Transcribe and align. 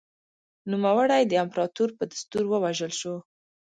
نوموړی 0.71 1.23
د 1.27 1.33
امپراتور 1.43 1.89
په 1.97 2.03
دستور 2.11 2.43
ووژل 2.47 2.91
شو 2.99 3.15